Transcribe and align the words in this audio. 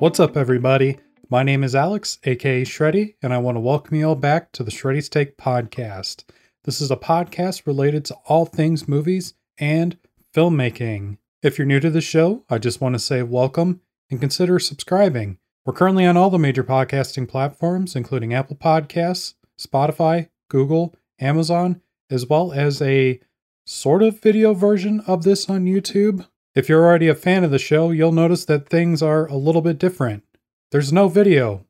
What's 0.00 0.20
up, 0.20 0.36
everybody? 0.36 1.00
My 1.28 1.42
name 1.42 1.64
is 1.64 1.74
Alex, 1.74 2.20
aka 2.22 2.62
Shreddy, 2.62 3.16
and 3.20 3.34
I 3.34 3.38
want 3.38 3.56
to 3.56 3.60
welcome 3.60 3.96
you 3.96 4.06
all 4.06 4.14
back 4.14 4.52
to 4.52 4.62
the 4.62 4.70
Shreddy 4.70 5.10
Take 5.10 5.36
podcast. 5.36 6.22
This 6.62 6.80
is 6.80 6.92
a 6.92 6.96
podcast 6.96 7.66
related 7.66 8.04
to 8.04 8.14
all 8.26 8.46
things 8.46 8.86
movies 8.86 9.34
and 9.58 9.98
filmmaking. 10.32 11.18
If 11.42 11.58
you're 11.58 11.66
new 11.66 11.80
to 11.80 11.90
the 11.90 12.00
show, 12.00 12.44
I 12.48 12.58
just 12.58 12.80
want 12.80 12.94
to 12.94 13.00
say 13.00 13.24
welcome 13.24 13.80
and 14.08 14.20
consider 14.20 14.60
subscribing. 14.60 15.38
We're 15.66 15.72
currently 15.72 16.06
on 16.06 16.16
all 16.16 16.30
the 16.30 16.38
major 16.38 16.62
podcasting 16.62 17.28
platforms, 17.28 17.96
including 17.96 18.32
Apple 18.32 18.54
Podcasts, 18.54 19.34
Spotify, 19.58 20.28
Google, 20.48 20.94
Amazon, 21.18 21.82
as 22.08 22.24
well 22.24 22.52
as 22.52 22.80
a 22.80 23.18
sort 23.66 24.04
of 24.04 24.20
video 24.20 24.54
version 24.54 25.00
of 25.08 25.24
this 25.24 25.50
on 25.50 25.64
YouTube. 25.64 26.24
If 26.58 26.68
you're 26.68 26.84
already 26.84 27.06
a 27.06 27.14
fan 27.14 27.44
of 27.44 27.52
the 27.52 27.58
show, 27.60 27.92
you'll 27.92 28.10
notice 28.10 28.44
that 28.46 28.68
things 28.68 29.00
are 29.00 29.28
a 29.28 29.36
little 29.36 29.62
bit 29.62 29.78
different. 29.78 30.24
There's 30.72 30.92
no 30.92 31.06
video. 31.06 31.64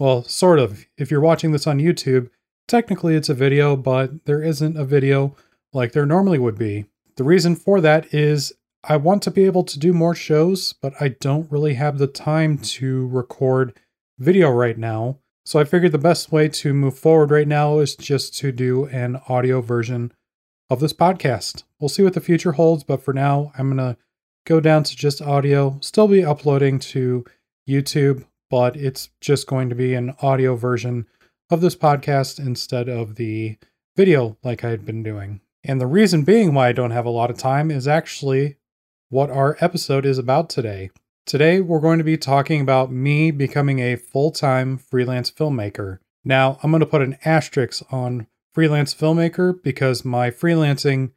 Well, 0.00 0.24
sort 0.24 0.58
of. 0.58 0.84
If 0.98 1.12
you're 1.12 1.20
watching 1.20 1.52
this 1.52 1.68
on 1.68 1.78
YouTube, 1.78 2.30
technically 2.66 3.14
it's 3.14 3.28
a 3.28 3.34
video, 3.34 3.76
but 3.76 4.24
there 4.24 4.42
isn't 4.42 4.76
a 4.76 4.84
video 4.84 5.36
like 5.72 5.92
there 5.92 6.04
normally 6.04 6.40
would 6.40 6.58
be. 6.58 6.86
The 7.14 7.22
reason 7.22 7.54
for 7.54 7.80
that 7.82 8.12
is 8.12 8.52
I 8.82 8.96
want 8.96 9.22
to 9.22 9.30
be 9.30 9.44
able 9.44 9.62
to 9.62 9.78
do 9.78 9.92
more 9.92 10.16
shows, 10.16 10.72
but 10.72 10.92
I 11.00 11.10
don't 11.20 11.48
really 11.48 11.74
have 11.74 11.98
the 11.98 12.08
time 12.08 12.58
to 12.58 13.06
record 13.06 13.78
video 14.18 14.50
right 14.50 14.76
now. 14.76 15.20
So 15.44 15.60
I 15.60 15.64
figured 15.64 15.92
the 15.92 15.98
best 15.98 16.32
way 16.32 16.48
to 16.48 16.74
move 16.74 16.98
forward 16.98 17.30
right 17.30 17.46
now 17.46 17.78
is 17.78 17.94
just 17.94 18.36
to 18.38 18.50
do 18.50 18.86
an 18.86 19.20
audio 19.28 19.60
version 19.60 20.12
of 20.68 20.80
this 20.80 20.92
podcast. 20.92 21.62
We'll 21.78 21.88
see 21.88 22.02
what 22.02 22.14
the 22.14 22.20
future 22.20 22.52
holds, 22.52 22.82
but 22.82 23.04
for 23.04 23.14
now, 23.14 23.52
I'm 23.56 23.72
going 23.72 23.94
to 23.94 23.96
go 24.46 24.60
down 24.60 24.84
to 24.84 24.96
just 24.96 25.20
audio, 25.20 25.76
still 25.82 26.08
be 26.08 26.24
uploading 26.24 26.78
to 26.78 27.24
YouTube, 27.68 28.24
but 28.48 28.76
it's 28.76 29.10
just 29.20 29.46
going 29.46 29.68
to 29.68 29.74
be 29.74 29.92
an 29.92 30.14
audio 30.22 30.54
version 30.54 31.06
of 31.50 31.60
this 31.60 31.76
podcast 31.76 32.38
instead 32.38 32.88
of 32.88 33.16
the 33.16 33.58
video 33.96 34.38
like 34.42 34.64
I 34.64 34.70
had 34.70 34.86
been 34.86 35.02
doing. 35.02 35.40
And 35.64 35.80
the 35.80 35.86
reason 35.86 36.22
being 36.22 36.54
why 36.54 36.68
I 36.68 36.72
don't 36.72 36.92
have 36.92 37.06
a 37.06 37.10
lot 37.10 37.30
of 37.30 37.36
time 37.36 37.70
is 37.70 37.88
actually 37.88 38.56
what 39.10 39.30
our 39.30 39.56
episode 39.60 40.06
is 40.06 40.16
about 40.16 40.48
today. 40.48 40.90
Today, 41.26 41.60
we're 41.60 41.80
going 41.80 41.98
to 41.98 42.04
be 42.04 42.16
talking 42.16 42.60
about 42.60 42.92
me 42.92 43.32
becoming 43.32 43.80
a 43.80 43.96
full 43.96 44.30
time 44.30 44.78
freelance 44.78 45.28
filmmaker. 45.28 45.98
Now, 46.24 46.58
I'm 46.62 46.70
going 46.70 46.80
to 46.80 46.86
put 46.86 47.02
an 47.02 47.18
asterisk 47.24 47.82
on 47.90 48.28
freelance 48.54 48.94
filmmaker 48.94 49.60
because 49.60 50.04
my 50.04 50.30
freelancing 50.30 51.10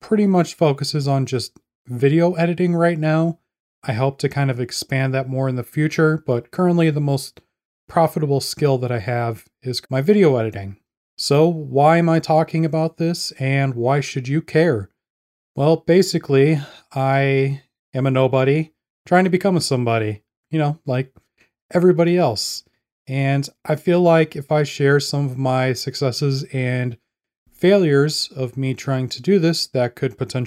pretty 0.00 0.26
much 0.26 0.54
focuses 0.54 1.06
on 1.06 1.26
just 1.26 1.58
video 1.86 2.34
editing 2.34 2.74
right 2.74 2.98
now. 2.98 3.38
I 3.82 3.92
hope 3.92 4.18
to 4.18 4.28
kind 4.28 4.50
of 4.50 4.60
expand 4.60 5.14
that 5.14 5.28
more 5.28 5.48
in 5.48 5.56
the 5.56 5.64
future, 5.64 6.22
but 6.26 6.50
currently 6.50 6.90
the 6.90 7.00
most 7.00 7.40
profitable 7.88 8.40
skill 8.40 8.78
that 8.78 8.92
I 8.92 9.00
have 9.00 9.46
is 9.62 9.82
my 9.90 10.00
video 10.00 10.36
editing. 10.36 10.76
So, 11.16 11.48
why 11.48 11.98
am 11.98 12.08
I 12.08 12.18
talking 12.18 12.64
about 12.64 12.96
this 12.96 13.32
and 13.32 13.74
why 13.74 14.00
should 14.00 14.28
you 14.28 14.40
care? 14.40 14.90
Well, 15.54 15.76
basically, 15.76 16.60
I 16.92 17.62
am 17.92 18.06
a 18.06 18.10
nobody 18.10 18.72
trying 19.06 19.24
to 19.24 19.30
become 19.30 19.56
a 19.56 19.60
somebody, 19.60 20.22
you 20.50 20.58
know, 20.58 20.78
like 20.86 21.14
everybody 21.72 22.16
else. 22.16 22.64
And 23.06 23.48
I 23.64 23.76
feel 23.76 24.00
like 24.00 24.36
if 24.36 24.52
I 24.52 24.62
share 24.62 25.00
some 25.00 25.26
of 25.26 25.36
my 25.36 25.72
successes 25.72 26.44
and 26.52 26.96
failures 27.52 28.30
of 28.34 28.56
me 28.56 28.72
trying 28.72 29.08
to 29.10 29.20
do 29.20 29.38
this, 29.38 29.66
that 29.66 29.96
could 29.96 30.16
potentially 30.16 30.38